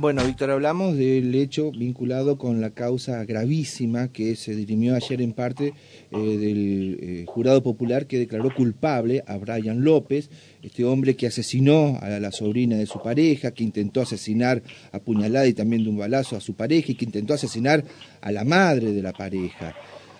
Bueno, 0.00 0.24
Víctor, 0.24 0.52
hablamos 0.52 0.96
del 0.96 1.34
hecho 1.34 1.72
vinculado 1.72 2.38
con 2.38 2.60
la 2.60 2.70
causa 2.70 3.24
gravísima 3.24 4.12
que 4.12 4.36
se 4.36 4.54
dirimió 4.54 4.94
ayer 4.94 5.20
en 5.20 5.32
parte 5.32 5.74
eh, 6.12 6.16
del 6.16 6.98
eh, 7.02 7.24
jurado 7.26 7.64
popular 7.64 8.06
que 8.06 8.20
declaró 8.20 8.54
culpable 8.54 9.24
a 9.26 9.36
Brian 9.38 9.82
López, 9.82 10.30
este 10.62 10.84
hombre 10.84 11.16
que 11.16 11.26
asesinó 11.26 11.98
a 12.00 12.10
la 12.20 12.30
sobrina 12.30 12.76
de 12.76 12.86
su 12.86 13.02
pareja, 13.02 13.50
que 13.50 13.64
intentó 13.64 14.00
asesinar 14.00 14.62
a 14.92 15.00
puñalada 15.00 15.48
y 15.48 15.54
también 15.54 15.82
de 15.82 15.90
un 15.90 15.98
balazo 15.98 16.36
a 16.36 16.40
su 16.40 16.54
pareja 16.54 16.92
y 16.92 16.94
que 16.94 17.04
intentó 17.04 17.34
asesinar 17.34 17.82
a 18.20 18.30
la 18.30 18.44
madre 18.44 18.92
de 18.92 19.02
la 19.02 19.12
pareja. 19.12 19.74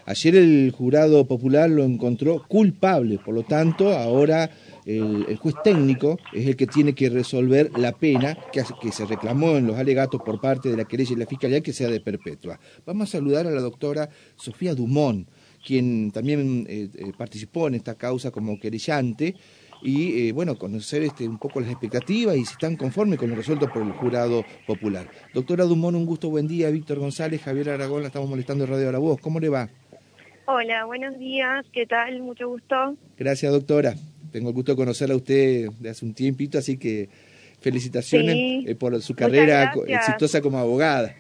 Ayer 0.09 0.37
el 0.37 0.73
jurado 0.75 1.27
popular 1.27 1.69
lo 1.69 1.85
encontró 1.85 2.43
culpable, 2.49 3.19
por 3.23 3.35
lo 3.35 3.43
tanto, 3.43 3.93
ahora 3.93 4.51
el, 4.87 5.37
juez 5.37 5.55
técnico 5.63 6.19
es 6.33 6.47
el 6.47 6.57
que 6.57 6.67
tiene 6.67 6.95
que 6.95 7.11
resolver 7.11 7.71
la 7.79 7.93
pena 7.93 8.35
que, 8.51 8.91
se 8.91 9.05
reclamó 9.05 9.59
en 9.59 9.67
los 9.67 9.77
alegatos 9.77 10.23
por 10.25 10.41
parte 10.41 10.71
de 10.71 10.79
la 10.79 10.87
querella 10.87 11.13
y 11.13 11.17
la 11.17 11.27
fiscalía 11.27 11.61
que 11.61 11.75
sea 11.75 11.91
de 11.91 12.01
perpetua. 12.01 12.59
Vamos 12.87 13.11
a 13.11 13.19
saludar 13.19 13.47
a 13.47 13.51
la 13.51 13.61
doctora 13.61 14.09
Sofía 14.35 14.75
Dumont, 14.75 15.29
quien 15.63 16.11
también 16.11 16.65
eh, 16.71 16.89
eh, 16.95 17.13
participó 17.15 17.69
en 17.69 17.75
esta 17.75 17.95
causa 17.97 18.31
como 18.31 18.59
querellante 18.59 19.35
y 19.83 20.29
eh, 20.29 20.33
bueno, 20.33 20.57
conocer 20.57 21.03
este, 21.03 21.29
un 21.29 21.37
poco 21.37 21.61
las 21.61 21.69
expectativas 21.69 22.35
y 22.35 22.47
si 22.47 22.53
están 22.53 22.77
conformes 22.77 23.19
con 23.19 23.29
lo 23.29 23.37
resuelto 23.37 23.69
por 23.71 23.83
el 23.83 23.93
jurado 23.93 24.43
popular. 24.67 25.11
Doctora 25.35 25.65
Dumont, 25.65 25.99
un 25.99 26.07
gusto, 26.07 26.31
buen 26.31 26.49
día. 26.49 26.71
Víctor 26.71 26.99
González, 26.99 27.43
Javier 27.43 27.69
Aragón, 27.69 28.01
la 28.01 28.07
estamos 28.07 28.31
molestando 28.31 28.65
en 28.65 28.71
Radio 28.71 28.91
La 28.91 28.99
Voz. 28.99 29.21
¿Cómo 29.21 29.39
le 29.39 29.51
va? 29.51 29.69
Hola, 30.51 30.87
buenos 30.87 31.19
días, 31.19 31.67
¿qué 31.75 31.85
tal? 31.85 32.23
Mucho 32.23 32.49
gusto. 32.49 32.97
Gracias, 33.19 33.53
doctora. 33.53 33.95
Tengo 34.33 34.49
el 34.49 34.55
gusto 34.55 34.73
de 34.73 34.77
conocerla 34.77 35.13
a 35.13 35.19
usted 35.19 35.69
de 35.79 35.91
hace 35.91 36.07
un 36.07 36.15
tiempito, 36.15 36.57
así 36.57 36.79
que 36.79 37.11
felicitaciones 37.61 38.67
eh, 38.67 38.75
por 38.75 38.99
su 39.03 39.15
carrera 39.15 39.75
exitosa 39.87 40.41
como 40.41 40.57
abogada. 40.57 41.15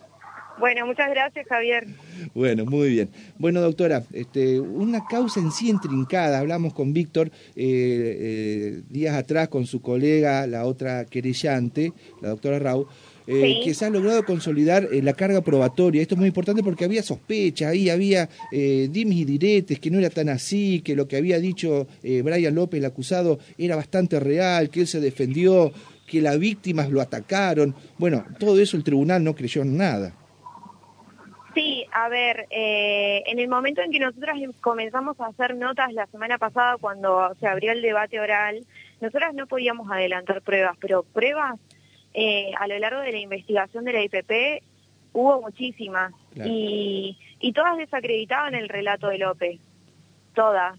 Bueno, 0.58 0.86
muchas 0.86 1.10
gracias, 1.10 1.46
Javier. 1.46 1.86
Bueno, 2.34 2.64
muy 2.64 2.88
bien. 2.88 3.10
Bueno, 3.38 3.60
doctora, 3.60 4.02
este, 4.14 4.58
una 4.60 5.04
causa 5.04 5.40
en 5.40 5.52
sí 5.52 5.68
intrincada. 5.68 6.38
Hablamos 6.38 6.72
con 6.72 6.94
Víctor 6.94 7.28
eh, 7.28 7.32
eh, 7.54 8.82
días 8.88 9.14
atrás 9.14 9.48
con 9.48 9.66
su 9.66 9.82
colega, 9.82 10.46
la 10.46 10.64
otra 10.64 11.04
querellante, 11.04 11.92
la 12.22 12.30
doctora 12.30 12.58
Rau, 12.60 12.88
eh, 13.28 13.60
que 13.62 13.74
se 13.74 13.84
ha 13.84 13.90
logrado 13.90 14.24
consolidar 14.24 14.88
eh, 14.90 15.02
la 15.02 15.12
carga 15.12 15.42
probatoria. 15.42 16.00
Esto 16.00 16.14
es 16.14 16.18
muy 16.18 16.28
importante 16.28 16.62
porque 16.62 16.86
había 16.86 17.02
sospechas, 17.02 17.72
ahí 17.72 17.90
había 17.90 18.28
eh, 18.50 18.88
dimes 18.90 19.18
y 19.18 19.24
diretes, 19.26 19.78
que 19.78 19.90
no 19.90 19.98
era 19.98 20.08
tan 20.08 20.30
así, 20.30 20.80
que 20.80 20.96
lo 20.96 21.06
que 21.06 21.18
había 21.18 21.38
dicho 21.38 21.86
eh, 22.02 22.22
Brian 22.22 22.54
López, 22.54 22.78
el 22.78 22.86
acusado, 22.86 23.38
era 23.58 23.76
bastante 23.76 24.18
real, 24.18 24.70
que 24.70 24.80
él 24.80 24.86
se 24.86 25.00
defendió, 25.00 25.72
que 26.06 26.22
las 26.22 26.38
víctimas 26.38 26.88
lo 26.88 27.02
atacaron. 27.02 27.74
Bueno, 27.98 28.24
todo 28.38 28.58
eso 28.60 28.78
el 28.78 28.84
tribunal 28.84 29.22
no 29.22 29.34
creyó 29.34 29.60
en 29.60 29.76
nada. 29.76 30.14
Sí, 31.54 31.84
a 31.92 32.08
ver, 32.08 32.46
en 32.50 33.38
el 33.38 33.48
momento 33.48 33.82
en 33.82 33.90
que 33.90 33.98
nosotras 33.98 34.36
comenzamos 34.60 35.18
a 35.20 35.26
hacer 35.26 35.56
notas 35.56 35.92
la 35.92 36.06
semana 36.06 36.38
pasada 36.38 36.76
cuando 36.78 37.34
se 37.40 37.48
abrió 37.48 37.72
el 37.72 37.82
debate 37.82 38.20
oral, 38.20 38.64
nosotras 39.00 39.34
no 39.34 39.46
podíamos 39.46 39.90
adelantar 39.90 40.40
pruebas, 40.42 40.76
pero 40.80 41.02
pruebas 41.02 41.58
eh, 42.14 42.50
a 42.58 42.66
lo 42.66 42.78
largo 42.78 43.00
de 43.00 43.12
la 43.12 43.18
investigación 43.18 43.84
de 43.84 43.92
la 43.92 44.02
IPP 44.02 44.62
hubo 45.12 45.40
muchísimas. 45.40 46.12
Y, 46.34 47.18
y 47.40 47.52
todas 47.52 47.76
desacreditaban 47.76 48.54
el 48.54 48.68
relato 48.68 49.08
de 49.08 49.18
López, 49.18 49.58
todas. 50.34 50.78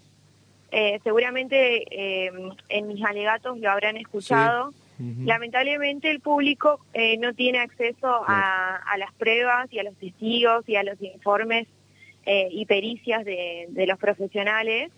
Eh, 0.72 1.00
seguramente 1.04 1.84
eh, 1.90 2.32
en 2.70 2.88
mis 2.88 3.04
alegatos 3.04 3.60
lo 3.60 3.70
habrán 3.70 3.98
escuchado. 3.98 4.74
Lamentablemente 5.00 6.12
el 6.12 6.20
público 6.20 6.82
no 7.20 7.34
tiene 7.34 7.60
acceso 7.60 8.22
a, 8.28 8.76
a, 8.76 8.98
las 8.98 9.14
pruebas 9.14 9.72
y 9.72 9.80
a 9.80 9.84
los 9.84 9.96
testigos 9.96 10.68
y 10.68 10.76
a 10.76 10.84
los 10.84 11.02
informes 11.02 11.68
y 12.26 12.66
pericias 12.66 13.24
de, 13.24 13.68
de, 13.70 13.88
los 13.88 13.98
profesionales, 13.98 14.92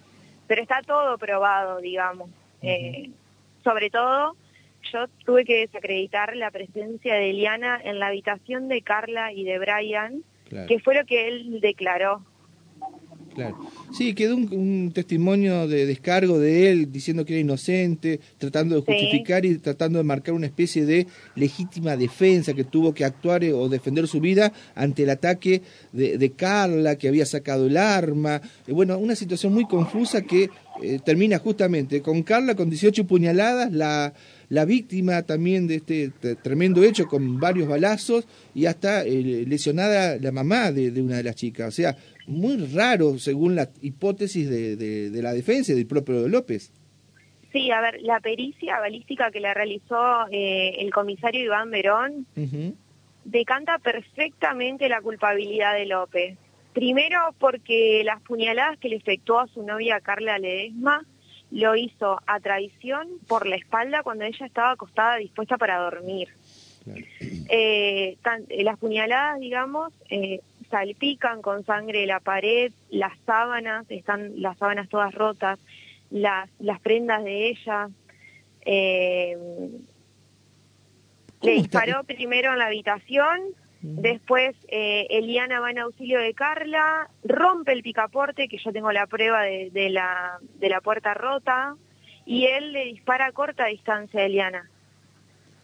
pero 0.47 0.63
está 0.63 0.81
todo 0.81 1.19
probado, 1.19 1.81
digamos. 1.81 2.31
sobre 3.63 3.91
todo 3.91 4.35
yo 4.91 5.07
tuve 5.25 5.45
que 5.45 5.59
desacreditar 5.59 6.35
la 6.35 6.51
presencia 6.51 7.15
de 7.15 7.29
Eliana 7.29 7.79
en 7.83 7.99
la 7.99 8.07
habitación 8.07 8.67
de 8.67 8.81
Carla 8.81 9.33
y 9.33 9.43
de 9.43 9.59
Brian, 9.59 10.23
que 10.67 10.79
fue 10.79 10.95
lo 10.95 11.05
que 11.05 11.27
él 11.27 11.61
declaró. 11.61 12.23
Claro. 13.33 13.57
Sí, 13.93 14.13
quedó 14.13 14.35
un, 14.35 14.91
testimonio 14.93 15.67
de 15.67 15.85
descargo 15.85 16.37
de 16.37 16.69
él 16.69 16.91
diciendo 16.91 17.25
que 17.25 17.33
era 17.33 17.41
inocente, 17.41 18.19
tratando 18.37 18.75
de 18.75 18.81
justificar 18.81 19.45
y 19.45 19.57
tratando 19.57 19.99
de 19.99 20.03
marcar 20.03 20.33
una 20.33 20.47
especie 20.47 20.85
de 20.85 21.07
legítima 21.35 21.95
defensa 21.95 22.53
que 22.53 22.65
tuvo 22.65 22.93
que 22.93 23.05
actuar 23.05 23.43
eh, 23.43 23.53
o 23.53 23.69
defender 23.69 24.07
su 24.07 24.19
vida 24.19 24.51
ante 24.75 25.03
el 25.03 25.09
ataque 25.09 25.61
de, 25.93 26.17
de 26.17 26.31
Carla, 26.31 26.97
que 26.97 27.07
había 27.07 27.25
sacado 27.25 27.67
el 27.67 27.77
arma. 27.77 28.41
Eh, 28.67 28.73
bueno, 28.73 28.97
una 28.97 29.15
situación 29.15 29.53
muy 29.53 29.65
confusa 29.65 30.23
que 30.23 30.49
eh, 30.81 30.99
termina 31.03 31.39
justamente 31.39 32.01
con 32.01 32.23
Carla 32.23 32.55
con 32.55 32.69
18 32.69 33.05
puñaladas, 33.05 33.71
la, 33.71 34.13
la 34.51 34.65
víctima 34.65 35.23
también 35.23 35.65
de 35.65 35.75
este 35.75 36.11
tremendo 36.35 36.83
hecho 36.83 37.07
con 37.07 37.39
varios 37.39 37.69
balazos 37.69 38.27
y 38.53 38.65
hasta 38.65 39.05
eh, 39.05 39.45
lesionada 39.47 40.17
la 40.17 40.33
mamá 40.33 40.73
de, 40.73 41.01
una 41.01 41.15
de 41.15 41.23
las 41.23 41.35
chicas. 41.35 41.69
O 41.69 41.71
sea, 41.71 41.95
muy 42.27 42.57
raro 42.67 43.17
según 43.17 43.55
la 43.55 43.69
hipótesis 43.81 44.49
de, 44.49 44.75
de, 44.75 45.21
la 45.21 45.31
defensa 45.31 45.73
del 45.73 45.87
propio 45.87 46.27
López. 46.27 46.73
Sí, 47.53 47.71
a 47.71 47.79
ver, 47.79 48.01
la 48.01 48.19
pericia 48.19 48.77
balística 48.77 49.31
que 49.31 49.39
la 49.39 49.53
realizó 49.53 50.27
eh, 50.29 50.75
el 50.79 50.91
comisario 50.91 51.45
Iván 51.45 51.71
Verón 51.71 52.27
decanta 53.23 53.77
perfectamente 53.77 54.89
la 54.89 54.99
culpabilidad 55.01 55.75
de 55.75 55.85
López. 55.85 56.37
Primero 56.73 57.33
porque 57.39 58.01
las 58.03 58.21
puñaladas 58.21 58.77
que 58.79 58.89
le 58.89 58.97
efectuó 58.97 59.39
a 59.39 59.47
su 59.47 59.63
novia 59.63 60.01
Carla 60.01 60.37
Ledesma 60.39 61.05
lo 61.51 61.75
hizo 61.75 62.19
a 62.25 62.39
traición 62.39 63.07
por 63.27 63.45
la 63.45 63.57
espalda 63.57 64.03
cuando 64.03 64.23
ella 64.23 64.45
estaba 64.45 64.71
acostada 64.71 65.17
dispuesta 65.17 65.57
para 65.57 65.77
dormir. 65.77 66.29
Eh, 67.49 68.17
eh, 68.49 68.63
las 68.63 68.79
puñaladas, 68.79 69.39
digamos, 69.39 69.93
eh, 70.09 70.41
salpican 70.69 71.41
con 71.41 71.63
sangre 71.65 72.05
la 72.05 72.19
pared, 72.19 72.71
las 72.89 73.13
sábanas, 73.25 73.85
están 73.89 74.41
las 74.41 74.57
sábanas 74.57 74.89
todas 74.89 75.13
rotas, 75.13 75.59
las, 76.09 76.49
las 76.59 76.79
prendas 76.79 77.23
de 77.23 77.49
ella. 77.49 77.89
Eh, 78.65 79.37
le 81.41 81.51
disparó 81.53 82.03
primero 82.03 82.53
en 82.53 82.59
la 82.59 82.67
habitación, 82.67 83.41
Después 83.83 84.55
eh, 84.67 85.07
Eliana 85.09 85.59
va 85.59 85.71
en 85.71 85.79
auxilio 85.79 86.19
de 86.19 86.35
Carla, 86.35 87.09
rompe 87.23 87.71
el 87.71 87.81
picaporte, 87.81 88.47
que 88.47 88.59
yo 88.59 88.71
tengo 88.71 88.91
la 88.91 89.07
prueba 89.07 89.41
de, 89.41 89.71
de, 89.71 89.89
la, 89.89 90.37
de 90.59 90.69
la 90.69 90.81
puerta 90.81 91.15
rota, 91.15 91.75
y 92.25 92.45
él 92.45 92.73
le 92.73 92.85
dispara 92.85 93.25
a 93.25 93.31
corta 93.31 93.65
distancia 93.65 94.19
a 94.19 94.25
Eliana. 94.25 94.69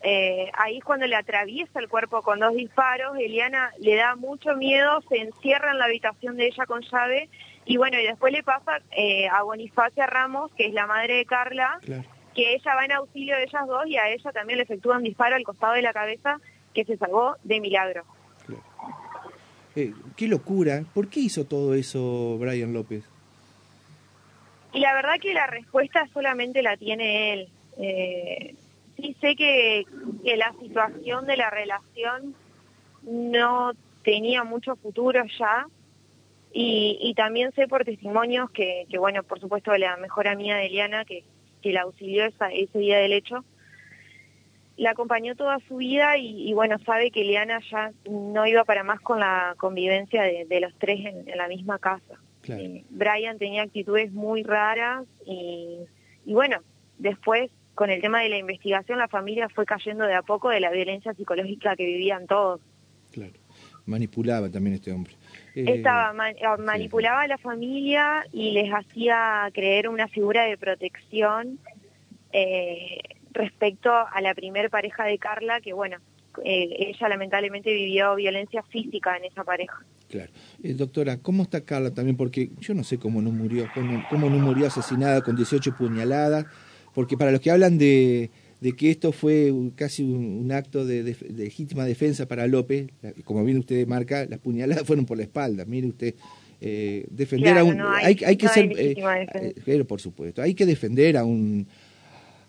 Eh, 0.01 0.51
ahí 0.53 0.78
es 0.78 0.83
cuando 0.83 1.05
le 1.05 1.16
atraviesa 1.16 1.79
el 1.79 1.89
cuerpo 1.89 2.23
con 2.23 2.39
dos 2.39 2.55
disparos, 2.55 3.17
Eliana 3.17 3.72
le 3.79 3.95
da 3.95 4.16
mucho 4.16 4.55
miedo, 4.55 5.01
se 5.09 5.17
encierra 5.17 5.72
en 5.72 5.78
la 5.78 5.85
habitación 5.85 6.38
de 6.38 6.47
ella 6.47 6.66
con 6.66 6.81
llave, 6.81 7.29
y 7.66 7.78
bueno, 7.78 7.99
y 7.99 8.07
después 8.07 8.34
le 8.34 8.41
pasa 8.41 8.81
eh, 8.91 9.28
a 9.28 9.44
Bonifacia 9.44 10.07
Ramos, 10.07 10.51
que 10.53 10.66
es 10.66 10.73
la 10.73 10.88
madre 10.88 11.17
de 11.17 11.25
Carla, 11.25 11.79
que 12.34 12.53
ella 12.53 12.75
va 12.75 12.85
en 12.85 12.94
auxilio 12.94 13.35
de 13.35 13.44
ellas 13.44 13.67
dos 13.67 13.85
y 13.88 13.97
a 13.97 14.09
ella 14.09 14.31
también 14.31 14.57
le 14.57 14.63
efectúa 14.63 14.97
un 14.97 15.03
disparo 15.03 15.35
al 15.35 15.44
costado 15.44 15.73
de 15.73 15.81
la 15.81 15.94
cabeza 15.94 16.39
que 16.78 16.86
se 16.86 16.98
salvó 16.98 17.36
de 17.44 17.60
milagro. 17.60 18.04
Eh, 19.76 19.94
qué 20.16 20.28
locura. 20.28 20.84
¿Por 20.94 21.08
qué 21.08 21.22
hizo 21.22 21.46
todo 21.46 21.74
eso 21.74 22.38
Brian 22.38 22.72
López? 22.72 23.04
Y 24.74 24.80
la 24.82 24.94
verdad 24.94 25.16
que 25.20 25.34
la 25.34 25.48
respuesta 25.48 26.08
solamente 26.14 26.62
la 26.62 26.78
tiene 26.78 27.34
él. 27.34 27.50
Eh, 27.80 28.56
sí 28.96 29.16
sé 29.20 29.36
que, 29.36 29.86
que 30.24 30.38
la 30.38 30.54
situación 30.62 31.26
de 31.26 31.38
la 31.38 31.50
relación 31.50 32.36
no 33.02 33.72
tenía 34.03 34.44
mucho 34.44 34.76
futuro 34.76 35.23
ya. 35.40 35.66
Y, 36.53 37.00
y 37.02 37.16
también 37.16 37.52
sé 37.53 37.68
por 37.68 37.85
testimonios 37.85 38.52
que, 38.52 38.85
que, 38.88 39.00
bueno, 39.00 39.23
por 39.23 39.40
supuesto, 39.40 39.76
la 39.78 39.97
mejor 39.97 40.28
amiga 40.28 40.58
de 40.58 40.68
Eliana, 40.68 41.06
que, 41.06 41.23
que 41.64 41.72
la 41.72 41.82
auxilió 41.82 42.26
esa, 42.26 42.52
ese 42.52 42.78
día 42.78 43.00
del 43.00 43.14
hecho, 43.14 43.44
la 44.78 44.91
acompañó 44.91 45.35
toda 45.35 45.59
su 45.68 45.78
vida 45.78 46.18
y, 46.18 46.53
bueno, 46.53 46.78
sabe 46.85 47.12
que 47.12 47.22
Eliana 47.22 47.59
ya 47.72 47.91
no 48.09 48.46
iba 48.46 48.64
para 48.64 48.84
más 48.84 49.02
con 49.02 49.20
la 49.20 49.56
convivencia 49.58 50.22
de, 50.24 50.59
los 50.62 50.74
tres 50.78 51.06
en, 51.06 51.38
la 51.38 51.47
misma 51.47 51.79
casa. 51.79 52.20
Eh, 52.47 52.84
Brian 52.90 53.38
tenía 53.38 53.64
actitudes 53.64 54.14
muy 54.14 54.44
raras 54.44 55.06
y, 55.26 55.79
y 56.26 56.34
bueno, 56.34 56.62
después 56.97 57.52
con 57.78 57.90
el 57.90 58.02
tema 58.02 58.22
de 58.22 58.29
la 58.29 58.38
investigación 58.38 58.97
la 58.97 59.08
familia 59.08 59.50
fue 59.50 59.66
cayendo 59.66 60.06
de 60.06 60.16
a 60.16 60.24
poco 60.24 60.50
de 60.50 60.59
la 60.59 60.72
violencia 60.72 61.14
psicológica 61.14 61.76
que 61.76 61.85
vivían 61.85 62.26
todos. 62.26 62.59
Claro, 63.12 63.34
manipulaba 63.85 64.50
también 64.50 64.76
este 64.76 64.91
hombre. 64.91 65.14
Eh, 65.56 65.66
Estaba, 65.68 66.09
ah, 66.09 66.58
manipulaba 66.58 67.22
a 67.22 67.28
la 67.28 67.38
familia 67.38 68.26
y 68.34 68.52
les 68.52 68.72
hacía 68.73 69.50
creer 69.53 69.90
una 69.90 70.08
figura 70.08 70.44
de 70.46 70.58
protección 70.58 71.59
eh, 72.32 73.00
respecto 73.37 73.91
a 73.91 74.22
la 74.22 74.34
primer 74.34 74.69
pareja 74.69 75.05
de 75.05 75.17
Carla, 75.17 75.61
que 75.61 75.73
bueno, 75.73 75.97
eh, 76.43 76.91
ella 76.91 77.09
lamentablemente 77.09 77.72
vivió 77.73 78.16
violencia 78.16 78.63
física 78.63 79.17
en 79.17 79.25
esa 79.25 79.43
pareja. 79.43 79.84
Claro. 80.09 80.31
Eh, 80.63 80.73
doctora, 80.73 81.17
¿cómo 81.17 81.43
está 81.43 81.61
Carla 81.61 81.91
también? 81.91 82.17
Porque 82.17 82.49
yo 82.59 82.73
no 82.73 82.84
sé 82.84 82.97
cómo 82.97 83.22
no 83.22 83.31
murió, 83.31 83.67
cómo, 83.73 84.03
cómo 84.09 84.29
no 84.29 84.37
murió 84.37 84.67
asesinada 84.67 85.22
con 85.22 85.35
18 85.35 85.75
puñaladas, 85.75 86.45
porque 86.93 87.17
para 87.17 87.31
los 87.31 87.41
que 87.41 87.51
hablan 87.51 87.78
de, 87.78 88.29
de 88.61 88.72
que 88.73 88.89
esto 88.89 89.11
fue 89.11 89.53
casi 89.75 90.03
un, 90.03 90.51
acto 90.51 90.85
de, 90.85 91.16
legítima 91.35 91.85
defensa 91.85 92.28
para 92.28 92.47
López, 92.47 92.87
como 93.23 93.43
bien 93.43 93.59
usted 93.59 93.85
marca, 93.87 94.25
las 94.25 94.39
puñaladas 94.39 94.85
fueron 94.85 95.05
por 95.05 95.17
la 95.17 95.23
espalda, 95.23 95.66
mire 95.66 95.87
usted. 95.87 96.16
Eh, 96.59 97.05
defender 97.11 97.55
a 97.55 97.63
un 97.63 97.79
hay, 97.79 98.17
hay, 98.25 98.35
que 98.35 98.47
ser 98.47 98.73
eh, 98.75 99.53
pero 99.63 99.85
por 99.85 100.01
supuesto 100.01 100.41
hay 100.41 100.55
que 100.55 100.66
defender 100.66 101.16
a 101.16 101.23
un 101.23 101.67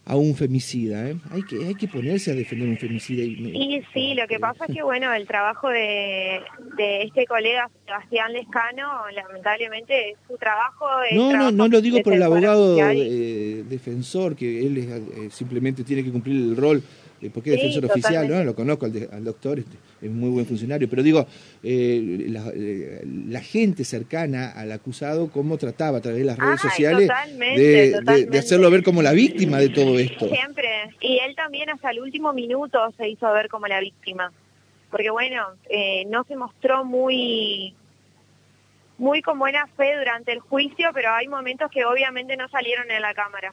a 0.09 0.17
un 0.17 0.35
femicida. 0.35 1.11
¿eh? 1.11 1.17
Hay, 1.31 1.43
que, 1.43 1.67
hay 1.67 1.75
que 1.75 1.87
ponerse 1.87 2.33
a 2.33 2.35
defender 2.35 2.67
un 2.67 2.79
femicida. 2.79 3.23
Y, 3.23 3.83
sí, 3.93 4.15
lo 4.15 4.27
que 4.27 4.41
pasa 4.41 4.65
es 4.67 4.75
que, 4.75 4.83
bueno, 4.83 5.13
el 5.13 5.27
trabajo 5.27 5.69
de, 5.69 6.41
de 6.79 7.03
este 7.03 7.27
colega 7.27 7.71
Sebastián 7.85 8.33
Lescano, 8.33 9.11
lamentablemente, 9.15 10.17
su 10.27 10.39
trabajo... 10.39 10.87
no, 11.13 11.37
no, 11.37 11.53
no 11.53 11.69
lo 11.69 11.81
digo 11.83 12.03
por 12.03 12.15
el 12.15 12.23
abogado 12.23 12.77
defensor, 12.77 14.35
que 14.35 14.67
él 14.67 14.79
eh, 14.79 15.29
simplemente 15.31 15.85
tiene 15.85 16.03
que 16.03 16.11
cumplir 16.11 16.37
el 16.37 16.57
rol 16.57 16.79
eh, 16.79 17.08
porque 17.32 17.55
es 17.55 17.56
defensor 17.56 17.87
oficial, 17.87 18.29
¿no? 18.29 18.44
Lo 18.44 18.55
conozco 18.55 18.87
al, 18.87 19.25
doctor, 19.25 19.59
este, 19.59 19.76
es 20.00 20.11
muy 20.11 20.31
buen 20.31 20.47
funcionario, 20.47 20.88
pero 20.88 21.03
digo, 21.03 21.26
eh, 21.62 22.31
eh, 22.55 23.05
la, 23.29 23.41
gente 23.41 23.85
cercana 23.85 24.53
al 24.53 24.70
acusado, 24.70 25.31
cómo 25.31 25.59
trataba 25.59 25.99
a 25.99 26.00
través 26.00 26.20
de 26.20 26.26
las 26.26 26.38
redes 26.38 26.61
sociales 26.61 27.11
de, 27.37 28.38
hacerlo 28.38 28.70
ver 28.70 28.82
como 28.82 29.03
la 29.03 29.12
víctima 29.12 29.59
de 29.59 29.70
todo 29.70 29.99
esto. 29.99 30.29
Siempre, 30.29 30.69
y 31.00 31.19
él 31.19 31.35
también 31.35 31.70
hasta 31.70 31.91
el 31.91 32.00
último 32.00 32.32
minuto 32.32 32.79
se 32.97 33.09
hizo 33.09 33.32
ver 33.32 33.49
como 33.49 33.67
la 33.67 33.81
víctima, 33.81 34.32
porque 34.91 35.11
bueno, 35.11 35.44
no 36.09 36.25
se 36.25 36.37
mostró 36.37 36.85
muy 36.85 37.75
muy 38.99 39.23
con 39.23 39.38
buena 39.38 39.67
fe 39.76 39.97
durante 39.97 40.32
el 40.32 40.41
juicio, 40.41 40.91
pero 40.93 41.12
hay 41.12 41.29
momentos 41.29 41.71
que 41.71 41.85
obviamente 41.85 42.37
no 42.37 42.49
salieron 42.49 42.91
en 42.91 43.00
la 43.00 43.14
cámara. 43.14 43.53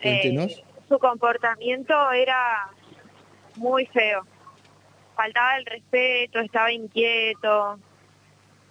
Cuéntenos 0.00 0.62
su 0.92 0.98
comportamiento 0.98 2.12
era 2.12 2.68
muy 3.56 3.86
feo. 3.86 4.26
Faltaba 5.16 5.56
el 5.56 5.64
respeto, 5.64 6.38
estaba 6.40 6.70
inquieto, 6.70 7.78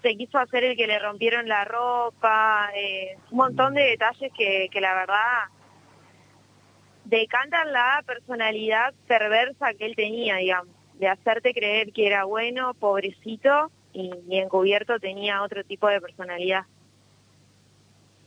se 0.04 0.16
quiso 0.16 0.38
hacer 0.38 0.64
el 0.64 0.78
que 0.78 0.86
le 0.86 1.00
rompieron 1.00 1.48
la 1.48 1.66
ropa, 1.66 2.70
eh, 2.76 3.18
un 3.32 3.38
montón 3.38 3.74
de 3.74 3.82
detalles 3.82 4.32
que, 4.38 4.70
que 4.72 4.82
la 4.82 4.94
verdad 4.94 5.46
decantan 7.06 7.74
la 7.74 8.04
personalidad 8.06 8.94
perversa 9.08 9.74
que 9.74 9.88
él 9.88 9.96
tenía, 9.96 10.36
digamos, 10.36 10.76
de 11.00 11.08
hacerte 11.08 11.56
creer 11.56 11.92
que 11.92 12.06
era 12.06 12.26
bueno, 12.26 12.76
pobrecito, 12.76 13.72
y, 13.94 14.12
encubierto 14.30 15.00
tenía 15.00 15.42
otro 15.42 15.64
tipo 15.64 15.88
de 15.88 16.00
personalidad. 16.00 16.66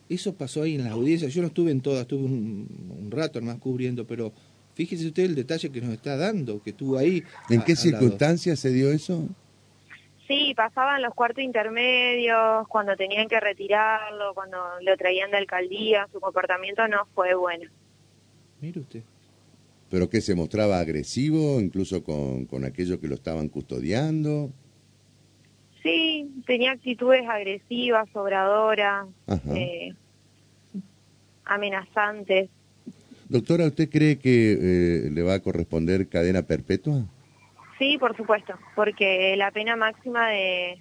Eso 0.08 0.34
pasó 0.34 0.62
ahí 0.62 0.74
en 0.74 0.84
la 0.84 0.90
audiencia. 0.90 1.28
Yo 1.28 1.40
no 1.40 1.48
estuve 1.48 1.70
en 1.70 1.80
todas, 1.80 2.02
estuve 2.02 2.24
un, 2.24 3.08
rato 3.10 3.40
más 3.40 3.58
cubriendo, 3.58 4.06
pero 4.06 4.32
fíjese 4.74 5.06
usted 5.06 5.24
el 5.24 5.34
detalle 5.34 5.70
que 5.70 5.80
nos 5.80 5.90
está 5.90 6.16
dando, 6.16 6.62
que 6.62 6.70
estuvo 6.70 6.98
ahí. 6.98 7.22
¿En 7.48 7.62
qué 7.62 7.74
circunstancias 7.74 8.58
se 8.58 8.70
dio 8.70 8.90
eso? 8.90 9.28
Sí, 10.28 10.54
pasaban 10.56 11.02
los 11.02 11.14
cuartos 11.14 11.44
intermedios, 11.44 12.66
cuando 12.68 12.96
tenían 12.96 13.28
que 13.28 13.40
retirarlo, 13.40 14.32
cuando 14.34 14.58
lo 14.80 14.96
traían 14.96 15.30
de 15.30 15.36
alcaldía, 15.38 16.08
su 16.12 16.20
comportamiento 16.20 16.86
no 16.88 17.06
fue 17.14 17.34
bueno. 17.34 17.70
Mire 18.60 18.80
usted. 18.80 19.02
¿Pero 19.90 20.08
que 20.08 20.20
se 20.20 20.34
mostraba 20.34 20.80
agresivo, 20.80 21.60
incluso 21.60 22.02
con, 22.02 22.46
con 22.46 22.64
aquellos 22.64 22.98
que 22.98 23.06
lo 23.06 23.14
estaban 23.14 23.48
custodiando? 23.48 24.50
Tenía 26.46 26.72
actitudes 26.72 27.26
agresivas, 27.28 28.08
sobradoras, 28.12 29.06
eh, 29.54 29.94
amenazantes. 31.44 32.50
Doctora, 33.28 33.66
¿usted 33.66 33.88
cree 33.88 34.18
que 34.18 34.52
eh, 34.52 35.10
le 35.10 35.22
va 35.22 35.34
a 35.34 35.40
corresponder 35.40 36.08
cadena 36.08 36.42
perpetua? 36.42 37.02
Sí, 37.78 37.98
por 37.98 38.16
supuesto, 38.16 38.54
porque 38.76 39.34
la 39.36 39.50
pena 39.50 39.74
máxima 39.74 40.28
de, 40.28 40.78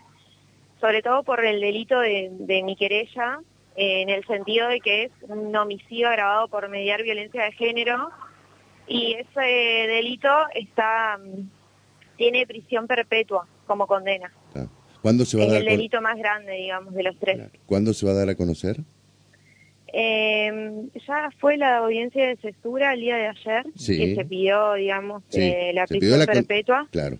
sobre 0.80 1.01
todo 1.01 1.24
por 1.24 1.44
el 1.44 1.62
delito 1.62 2.00
de, 2.00 2.62
mi 2.63 2.75
querella, 2.75 3.39
en 3.75 4.10
el 4.10 4.25
sentido 4.25 4.68
de 4.68 4.80
que 4.81 5.06
es 5.06 5.12
un 5.27 5.56
homicidio 5.56 6.10
agravado 6.10 6.48
por 6.50 6.69
mediar 6.69 7.01
violencia 7.01 7.45
de 7.45 7.51
género, 7.54 8.10
y 8.86 9.13
ese 9.13 9.42
delito 9.88 10.30
está 10.54 11.18
tiene 12.18 12.45
prisión 12.45 12.86
perpetua 12.86 13.48
como 13.65 13.88
condena. 13.88 14.31
Ah. 14.56 14.68
¿Cuándo 15.04 15.26
se 15.26 15.36
va 15.36 15.44
es 15.44 15.50
a 15.50 15.54
dar 15.56 15.62
el 15.64 15.68
delito 15.68 16.02
más 16.02 16.18
grande, 16.18 16.54
digamos, 16.54 16.94
de 16.94 17.04
los 17.04 17.20
tres. 17.20 17.42
¿Cuándo 17.66 17.94
se 17.94 18.06
va 18.06 18.14
a 18.14 18.16
dar 18.16 18.30
a 18.30 18.36
conocer? 18.36 18.78
Eh, 19.92 20.50
ya 21.06 21.30
fue 21.40 21.58
la 21.58 21.80
audiencia 21.80 22.26
de 22.26 22.38
cesura 22.38 22.94
el 22.94 23.02
día 23.02 23.18
de 23.18 23.28
ayer, 23.28 23.66
que 23.74 24.16
se 24.16 24.24
pidió, 24.24 24.76
digamos, 24.76 25.22
eh, 25.34 25.72
la 25.74 25.86
prisión 25.88 26.26
perpetua. 26.26 26.88
Claro. 26.90 27.20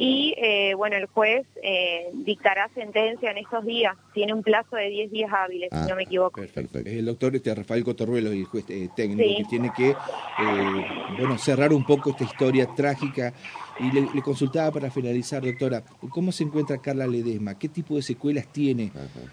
Y, 0.00 0.34
eh, 0.36 0.74
bueno, 0.74 0.96
el 0.96 1.06
juez 1.06 1.44
eh, 1.60 2.10
dictará 2.12 2.70
sentencia 2.74 3.32
en 3.32 3.38
estos 3.38 3.64
días. 3.64 3.96
Tiene 4.14 4.32
un 4.32 4.44
plazo 4.44 4.76
de 4.76 4.90
10 4.90 5.10
días 5.10 5.30
hábiles, 5.32 5.70
si 5.72 5.76
ah, 5.76 5.86
no 5.88 5.96
me 5.96 6.04
equivoco. 6.04 6.40
Perfecto. 6.40 6.78
Es 6.78 6.86
el 6.86 7.06
doctor 7.06 7.34
este, 7.34 7.52
Rafael 7.52 7.82
Cotorruelo, 7.82 8.30
el 8.30 8.44
juez 8.44 8.64
técnico, 8.94 9.38
que 9.38 9.44
tiene 9.50 9.72
que, 9.76 9.96
bueno, 11.18 11.36
cerrar 11.36 11.72
un 11.72 11.84
poco 11.84 12.10
esta 12.10 12.22
historia 12.22 12.66
trágica 12.76 13.32
y 13.80 13.90
le, 13.90 14.22
consultaba 14.22 14.70
para 14.72 14.90
finalizar, 14.90 15.42
doctora, 15.42 15.82
¿cómo 16.10 16.32
se 16.32 16.44
encuentra 16.44 16.78
Carla 16.78 17.06
Ledesma? 17.06 17.58
¿Qué 17.58 17.68
tipo 17.68 17.96
de 17.96 18.02
secuelas 18.02 18.46
tiene? 18.52 18.90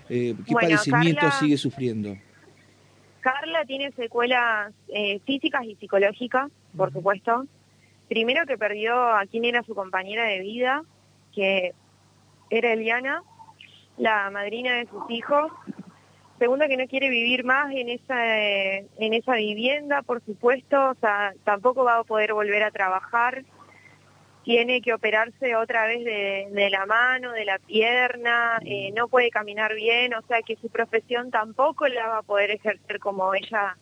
Eh, 0.10 0.36
¿Qué 0.46 0.54
padecimientos 0.54 1.34
sigue 1.36 1.58
sufriendo? 1.58 2.16
Carla 3.22 3.66
tiene 3.66 3.92
secuelas 3.94 4.72
eh, 4.90 5.20
físicas 5.26 5.64
y 5.66 5.76
psicológicas, 5.76 6.52
por 6.78 6.94
supuesto. 6.94 7.48
Primero 8.07 8.46
que 8.46 8.57
perdió 8.57 8.96
a 8.96 9.25
quien 9.25 9.46
era 9.46 9.63
su 9.63 9.75
compañera 9.75 10.25
de 10.25 10.40
vida, 10.40 10.84
que 11.34 11.74
era 12.50 12.74
Eliana, 12.74 13.24
la 13.98 14.30
madrina 14.30 14.75
de 14.75 14.88
sus 14.88 15.10
hijos. 15.10 15.52
Segundo 16.40 16.68
que 16.68 16.78
no 16.78 16.88
quiere 16.88 17.10
vivir 17.10 17.46
más 17.46 17.72
en 17.74 17.90
esa, 17.90 18.38
en 18.38 19.13
esa 19.13 19.36
vivienda, 19.36 20.02
por 20.02 20.24
supuesto, 20.25 20.92
o 20.92 20.96
sea, 20.96 21.34
tampoco 21.44 21.84
va 21.84 22.00
a 22.00 22.04
poder 22.04 22.34
volver 22.34 22.63
a 22.63 22.72
trabajar 22.72 23.44
tiene 24.46 24.80
que 24.80 24.94
operarse 24.94 25.56
otra 25.56 25.88
vez 25.88 26.06
de, 26.06 26.69
la 26.69 26.85
mano, 26.85 27.31
de 27.31 27.45
la 27.45 27.57
pierna, 27.57 28.59
eh, 28.64 28.92
no 28.95 29.07
puede 29.07 29.31
caminar 29.31 29.74
bien, 29.74 30.14
o 30.14 30.21
sea 30.28 30.44
que 30.44 30.56
su 30.57 30.69
profesión 30.69 31.31
tampoco 31.31 31.88
la 31.88 32.07
va 32.07 32.18
a 32.19 32.21
poder 32.21 32.52
ejercer 32.52 33.00
como 33.00 33.33
ella 33.33 33.76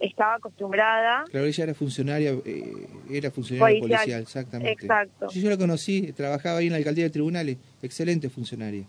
estaba 0.00 0.34
acostumbrada. 0.34 1.24
Claro, 1.30 1.46
ella 1.46 1.64
era 1.64 1.74
funcionaria, 1.74 2.32
eh, 2.44 2.88
era 3.10 3.30
funcionaria 3.30 3.80
policial, 3.80 4.22
exactamente. 4.22 4.72
Exacto. 4.72 5.28
yo 5.30 5.50
la 5.50 5.56
conocí, 5.56 6.12
trabajaba 6.12 6.58
ahí 6.58 6.66
en 6.66 6.72
la 6.72 6.78
alcaldía 6.78 7.04
de 7.04 7.10
tribunales, 7.10 7.58
excelente 7.82 8.30
funcionaria. 8.30 8.84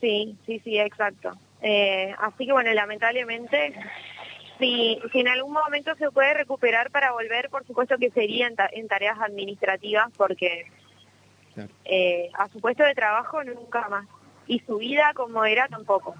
Sí, 0.00 0.36
sí, 0.46 0.60
sí, 0.64 0.78
exacto. 0.78 1.32
Eh, 1.62 2.14
así 2.18 2.46
que 2.46 2.52
bueno, 2.52 2.72
lamentablemente 2.72 3.74
si, 4.58 4.98
si 5.12 5.20
en 5.20 5.28
algún 5.28 5.52
momento 5.52 5.94
se 5.96 6.10
puede 6.10 6.34
recuperar 6.34 6.90
para 6.90 7.12
volver, 7.12 7.50
por 7.50 7.66
supuesto 7.66 7.96
que 7.98 8.10
sería 8.10 8.50
en, 8.72 8.88
tareas 8.88 9.18
administrativas, 9.20 10.10
porque 10.16 10.66
eh, 11.84 12.30
a 12.34 12.48
su 12.48 12.60
puesto 12.60 12.84
de 12.84 12.94
trabajo 12.94 13.42
nunca 13.44 13.88
más. 13.88 14.06
Y 14.46 14.60
su 14.60 14.76
vida 14.76 15.12
como 15.14 15.44
era 15.44 15.68
tampoco. 15.68 16.14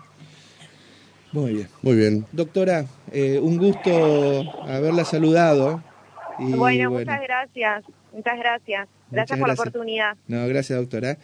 Muy 1.34 1.52
bien. 1.52 1.68
Muy 1.82 1.96
bien. 1.96 2.26
Doctora, 2.30 2.84
eh, 3.10 3.40
un 3.42 3.58
gusto 3.58 3.90
haberla 4.68 5.04
saludado. 5.04 5.82
bueno, 6.38 6.92
muchas 6.92 7.20
gracias. 7.22 7.84
Muchas 8.12 8.38
gracias. 8.38 8.88
Gracias 9.10 9.38
por 9.40 9.48
la 9.48 9.54
oportunidad. 9.54 10.16
No, 10.28 10.46
gracias, 10.46 10.78
doctora. 10.78 11.18